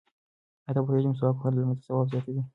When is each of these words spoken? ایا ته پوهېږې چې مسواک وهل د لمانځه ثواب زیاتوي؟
ایا 0.65 0.71
ته 0.75 0.81
پوهېږې 0.85 1.03
چې 1.05 1.09
مسواک 1.11 1.35
وهل 1.37 1.53
د 1.55 1.57
لمانځه 1.61 1.83
ثواب 1.87 2.05
زیاتوي؟ 2.11 2.41